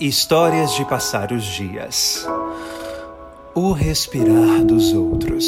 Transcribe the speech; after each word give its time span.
Histórias 0.00 0.74
de 0.74 0.84
passar 0.84 1.30
os 1.30 1.44
dias. 1.44 2.26
O 3.54 3.70
respirar 3.70 4.64
dos 4.64 4.92
outros. 4.92 5.44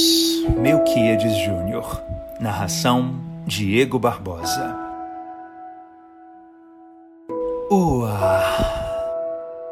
Melquiades 0.57 1.37
Júnior. 1.45 2.01
Narração 2.38 3.21
Diego 3.45 3.98
Barbosa. 3.98 4.77
O 7.69 8.04
ar. 8.04 8.85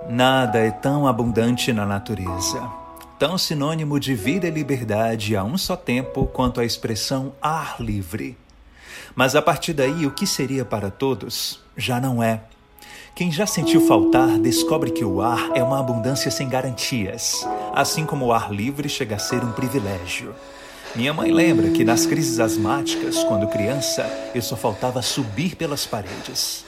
Nada 0.08 0.58
é 0.58 0.72
tão 0.72 1.06
abundante 1.06 1.72
na 1.72 1.86
natureza, 1.86 2.68
tão 3.16 3.38
sinônimo 3.38 4.00
de 4.00 4.12
vida 4.16 4.48
e 4.48 4.50
liberdade 4.50 5.36
a 5.36 5.44
um 5.44 5.56
só 5.56 5.76
tempo 5.76 6.26
quanto 6.26 6.60
a 6.60 6.64
expressão 6.64 7.32
ar 7.40 7.76
livre. 7.78 8.36
Mas 9.14 9.36
a 9.36 9.40
partir 9.40 9.72
daí, 9.72 10.04
o 10.04 10.10
que 10.10 10.26
seria 10.26 10.64
para 10.64 10.90
todos 10.90 11.60
já 11.76 12.00
não 12.00 12.20
é 12.20 12.42
quem 13.14 13.30
já 13.30 13.46
sentiu 13.46 13.86
faltar 13.86 14.38
descobre 14.38 14.90
que 14.90 15.04
o 15.04 15.22
ar 15.22 15.50
é 15.54 15.62
uma 15.62 15.78
abundância 15.78 16.30
sem 16.30 16.48
garantias, 16.48 17.46
assim 17.72 18.04
como 18.04 18.26
o 18.26 18.32
ar 18.32 18.52
livre 18.52 18.88
chega 18.88 19.16
a 19.16 19.18
ser 19.18 19.44
um 19.44 19.52
privilégio. 19.52 20.34
Minha 20.94 21.12
mãe 21.12 21.32
lembra 21.32 21.70
que 21.70 21.84
nas 21.84 22.06
crises 22.06 22.38
asmáticas, 22.38 23.22
quando 23.24 23.48
criança, 23.48 24.04
eu 24.34 24.42
só 24.42 24.56
faltava 24.56 25.02
subir 25.02 25.56
pelas 25.56 25.86
paredes. 25.86 26.64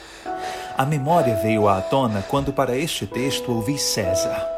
A 0.77 0.85
memória 0.85 1.37
veio 1.37 1.69
à 1.69 1.81
tona 1.81 2.23
quando, 2.29 2.53
para 2.53 2.77
este 2.77 3.07
texto, 3.07 3.53
ouvi 3.53 3.79
César, 3.79 4.56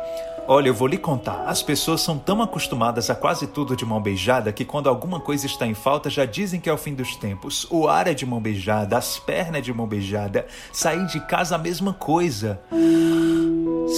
Olha, 0.51 0.69
eu 0.69 0.75
vou 0.75 0.89
lhe 0.89 0.97
contar. 0.97 1.45
As 1.47 1.63
pessoas 1.63 2.01
são 2.01 2.17
tão 2.19 2.41
acostumadas 2.41 3.11
a 3.11 3.15
quase 3.15 3.47
tudo 3.47 3.77
de 3.77 3.85
mão 3.85 4.01
beijada 4.01 4.51
que 4.51 4.65
quando 4.65 4.89
alguma 4.89 5.21
coisa 5.21 5.45
está 5.45 5.67
em 5.67 5.75
falta 5.75 6.09
já 6.09 6.25
dizem 6.25 6.59
que 6.59 6.71
é 6.71 6.73
o 6.73 6.79
fim 6.79 6.95
dos 6.95 7.17
tempos. 7.17 7.67
O 7.71 7.87
ar 7.87 8.07
é 8.07 8.15
de 8.15 8.25
mão 8.25 8.41
beijada, 8.41 8.97
as 8.97 9.19
pernas 9.19 9.57
é 9.57 9.61
de 9.61 9.75
mão 9.75 9.87
beijada, 9.87 10.47
sair 10.73 11.05
de 11.07 11.21
casa 11.21 11.57
a 11.57 11.59
mesma 11.59 11.93
coisa. 11.93 12.59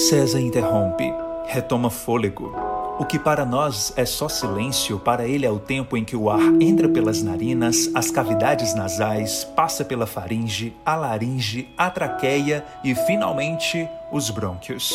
César 0.09 0.41
interrompe, 0.41 1.15
retoma 1.47 1.89
fôlego. 1.89 2.70
O 3.01 3.04
que 3.06 3.18
para 3.18 3.46
nós 3.46 3.95
é 3.96 4.04
só 4.04 4.29
silêncio, 4.29 4.98
para 4.98 5.26
ele 5.26 5.46
é 5.46 5.51
o 5.51 5.59
tempo 5.59 5.96
em 5.96 6.04
que 6.04 6.15
o 6.15 6.29
ar 6.29 6.43
entra 6.60 6.87
pelas 6.87 7.23
narinas, 7.23 7.90
as 7.95 8.10
cavidades 8.10 8.74
nasais, 8.74 9.43
passa 9.43 9.82
pela 9.82 10.06
faringe, 10.06 10.76
a 10.84 10.96
laringe, 10.96 11.66
a 11.78 11.88
traqueia 11.88 12.62
e 12.84 12.95
finalmente 12.95 13.88
os 14.12 14.28
brônquios. 14.28 14.95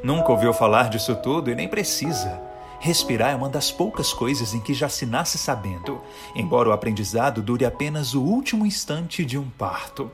Nunca 0.00 0.30
ouviu 0.30 0.54
falar 0.54 0.88
disso 0.88 1.16
tudo 1.16 1.50
e 1.50 1.56
nem 1.56 1.66
precisa. 1.66 2.40
Respirar 2.78 3.32
é 3.32 3.34
uma 3.34 3.48
das 3.48 3.72
poucas 3.72 4.12
coisas 4.12 4.54
em 4.54 4.60
que 4.60 4.72
já 4.72 4.88
se 4.88 5.04
nasce 5.04 5.36
sabendo, 5.36 6.00
embora 6.36 6.68
o 6.68 6.72
aprendizado 6.72 7.42
dure 7.42 7.64
apenas 7.64 8.14
o 8.14 8.22
último 8.22 8.64
instante 8.64 9.24
de 9.24 9.36
um 9.36 9.50
parto. 9.58 10.08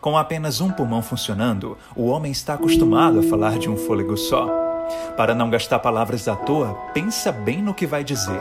Com 0.00 0.18
apenas 0.18 0.60
um 0.60 0.72
pulmão 0.72 1.00
funcionando, 1.00 1.78
o 1.94 2.06
homem 2.06 2.32
está 2.32 2.54
acostumado 2.54 3.20
a 3.20 3.22
falar 3.22 3.56
de 3.56 3.70
um 3.70 3.76
fôlego 3.76 4.16
só. 4.16 4.59
Para 5.16 5.34
não 5.34 5.50
gastar 5.50 5.78
palavras 5.78 6.28
à 6.28 6.36
toa, 6.36 6.74
pensa 6.94 7.30
bem 7.30 7.62
no 7.62 7.74
que 7.74 7.86
vai 7.86 8.04
dizer. 8.04 8.40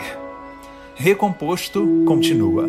Recomposto, 0.96 2.04
continua. 2.06 2.68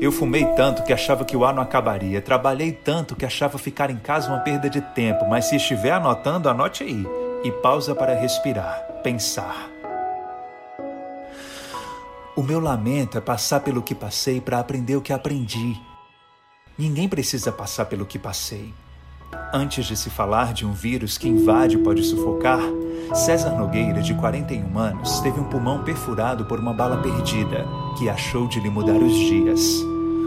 Eu 0.00 0.12
fumei 0.12 0.44
tanto 0.54 0.84
que 0.84 0.92
achava 0.92 1.24
que 1.24 1.36
o 1.36 1.44
ar 1.44 1.52
não 1.52 1.62
acabaria. 1.62 2.22
Trabalhei 2.22 2.72
tanto 2.72 3.16
que 3.16 3.26
achava 3.26 3.58
ficar 3.58 3.90
em 3.90 3.98
casa 3.98 4.28
uma 4.28 4.38
perda 4.38 4.70
de 4.70 4.80
tempo. 4.80 5.26
Mas 5.28 5.46
se 5.46 5.56
estiver 5.56 5.92
anotando, 5.92 6.48
anote 6.48 6.84
aí 6.84 7.04
e 7.42 7.50
pausa 7.50 7.94
para 7.94 8.14
respirar, 8.14 9.00
pensar. 9.02 9.68
O 12.36 12.42
meu 12.42 12.60
lamento 12.60 13.18
é 13.18 13.20
passar 13.20 13.60
pelo 13.60 13.82
que 13.82 13.94
passei 13.94 14.40
para 14.40 14.60
aprender 14.60 14.94
o 14.94 15.02
que 15.02 15.12
aprendi. 15.12 15.76
Ninguém 16.78 17.08
precisa 17.08 17.50
passar 17.50 17.86
pelo 17.86 18.06
que 18.06 18.18
passei. 18.18 18.72
Antes 19.52 19.86
de 19.86 19.96
se 19.96 20.10
falar 20.10 20.52
de 20.52 20.66
um 20.66 20.72
vírus 20.72 21.18
que 21.18 21.28
invade 21.28 21.76
e 21.76 21.78
pode 21.78 22.02
sufocar, 22.02 22.60
César 23.14 23.50
Nogueira, 23.50 24.02
de 24.02 24.14
41 24.14 24.78
anos, 24.78 25.20
teve 25.20 25.40
um 25.40 25.44
pulmão 25.44 25.82
perfurado 25.82 26.44
por 26.44 26.58
uma 26.58 26.74
bala 26.74 26.98
perdida 26.98 27.66
que 27.98 28.08
achou 28.08 28.46
de 28.46 28.60
lhe 28.60 28.68
mudar 28.68 28.96
os 28.96 29.14
dias. 29.14 29.60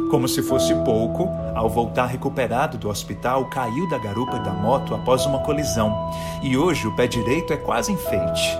Como 0.10 0.28
se 0.28 0.42
fosse 0.42 0.74
pouco, 0.84 1.30
ao 1.56 1.70
voltar 1.70 2.08
recuperado 2.08 2.78
do 2.78 2.90
hospital, 2.90 3.46
caiu 3.46 3.88
da 3.88 3.98
garupa 3.98 4.40
da 4.40 4.52
moto 4.52 4.94
após 4.94 5.26
uma 5.26 5.40
colisão 5.40 5.96
e 6.42 6.58
hoje 6.58 6.88
o 6.88 6.96
pé 6.96 7.08
direito 7.08 7.54
é 7.54 7.58
quase 7.58 7.92
enfeite. 7.92 8.58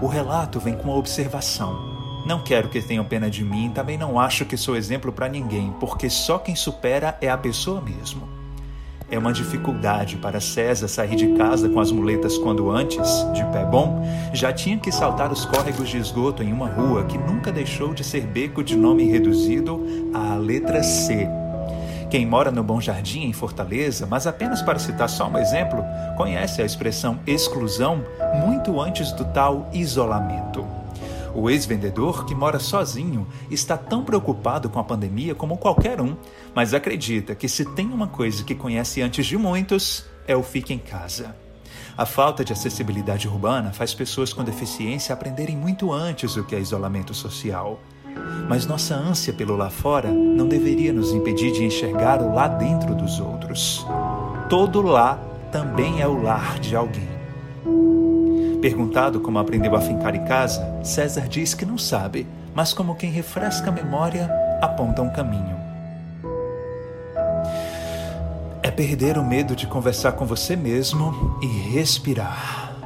O 0.00 0.06
relato 0.06 0.60
vem 0.60 0.74
com 0.74 0.84
uma 0.84 0.96
observação. 0.96 1.90
Não 2.26 2.42
quero 2.42 2.68
que 2.68 2.80
tenham 2.82 3.04
pena 3.04 3.30
de 3.30 3.42
mim, 3.42 3.70
também 3.74 3.98
não 3.98 4.20
acho 4.20 4.44
que 4.44 4.56
sou 4.56 4.76
exemplo 4.76 5.10
para 5.10 5.28
ninguém, 5.28 5.74
porque 5.80 6.08
só 6.08 6.38
quem 6.38 6.54
supera 6.54 7.16
é 7.20 7.28
a 7.28 7.36
pessoa 7.36 7.80
mesmo. 7.80 8.39
É 9.10 9.18
uma 9.18 9.32
dificuldade 9.32 10.16
para 10.16 10.40
César 10.40 10.86
sair 10.86 11.16
de 11.16 11.26
casa 11.34 11.68
com 11.68 11.80
as 11.80 11.90
muletas 11.90 12.38
quando 12.38 12.70
antes, 12.70 13.26
de 13.34 13.44
pé 13.46 13.64
bom, 13.64 14.00
já 14.32 14.52
tinha 14.52 14.78
que 14.78 14.92
saltar 14.92 15.32
os 15.32 15.44
córregos 15.44 15.88
de 15.88 15.98
esgoto 15.98 16.44
em 16.44 16.52
uma 16.52 16.68
rua 16.68 17.04
que 17.04 17.18
nunca 17.18 17.50
deixou 17.50 17.92
de 17.92 18.04
ser 18.04 18.24
beco 18.24 18.62
de 18.62 18.76
nome 18.76 19.10
reduzido 19.10 19.84
à 20.14 20.36
letra 20.36 20.80
C. 20.84 21.28
Quem 22.08 22.24
mora 22.24 22.52
no 22.52 22.62
Bom 22.62 22.80
Jardim, 22.80 23.24
em 23.24 23.32
Fortaleza, 23.32 24.06
mas 24.08 24.28
apenas 24.28 24.62
para 24.62 24.78
citar 24.78 25.08
só 25.08 25.28
um 25.28 25.38
exemplo, 25.38 25.84
conhece 26.16 26.62
a 26.62 26.64
expressão 26.64 27.18
exclusão 27.26 28.04
muito 28.46 28.80
antes 28.80 29.10
do 29.10 29.24
tal 29.24 29.68
isolamento. 29.72 30.64
O 31.34 31.48
ex-vendedor, 31.48 32.24
que 32.24 32.34
mora 32.34 32.58
sozinho, 32.58 33.26
está 33.50 33.76
tão 33.76 34.04
preocupado 34.04 34.68
com 34.68 34.78
a 34.78 34.84
pandemia 34.84 35.34
como 35.34 35.56
qualquer 35.56 36.00
um, 36.00 36.16
mas 36.54 36.74
acredita 36.74 37.34
que 37.34 37.48
se 37.48 37.64
tem 37.64 37.86
uma 37.86 38.08
coisa 38.08 38.42
que 38.44 38.54
conhece 38.54 39.00
antes 39.00 39.26
de 39.26 39.36
muitos, 39.36 40.04
é 40.26 40.34
o 40.34 40.42
fique 40.42 40.72
em 40.72 40.78
casa. 40.78 41.36
A 41.96 42.06
falta 42.06 42.44
de 42.44 42.52
acessibilidade 42.52 43.28
urbana 43.28 43.72
faz 43.72 43.92
pessoas 43.92 44.32
com 44.32 44.42
deficiência 44.42 45.12
aprenderem 45.12 45.56
muito 45.56 45.92
antes 45.92 46.36
o 46.36 46.44
que 46.44 46.56
é 46.56 46.60
isolamento 46.60 47.12
social. 47.12 47.78
Mas 48.48 48.66
nossa 48.66 48.94
ânsia 48.94 49.32
pelo 49.32 49.54
lá 49.56 49.70
fora 49.70 50.10
não 50.10 50.48
deveria 50.48 50.92
nos 50.92 51.12
impedir 51.12 51.52
de 51.52 51.64
enxergar 51.64 52.22
o 52.22 52.34
lá 52.34 52.48
dentro 52.48 52.94
dos 52.94 53.20
outros. 53.20 53.86
Todo 54.48 54.82
lá 54.82 55.20
também 55.52 56.00
é 56.00 56.06
o 56.06 56.22
lar 56.22 56.58
de 56.58 56.74
alguém. 56.74 57.09
Perguntado 58.60 59.20
como 59.20 59.38
aprendeu 59.38 59.74
a 59.74 59.80
fincar 59.80 60.14
em 60.14 60.24
casa, 60.24 60.84
César 60.84 61.26
diz 61.26 61.54
que 61.54 61.64
não 61.64 61.78
sabe, 61.78 62.26
mas 62.54 62.74
como 62.74 62.94
quem 62.94 63.10
refresca 63.10 63.70
a 63.70 63.72
memória, 63.72 64.30
aponta 64.60 65.00
um 65.00 65.08
caminho. 65.08 65.58
É 68.62 68.70
perder 68.70 69.16
o 69.16 69.24
medo 69.24 69.56
de 69.56 69.66
conversar 69.66 70.12
com 70.12 70.26
você 70.26 70.56
mesmo 70.56 71.38
e 71.42 71.46
respirar. 71.46 72.76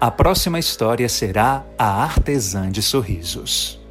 A 0.00 0.10
próxima 0.10 0.58
história 0.58 1.08
será 1.08 1.64
A 1.78 2.02
Artesã 2.02 2.70
de 2.70 2.80
Sorrisos. 2.82 3.83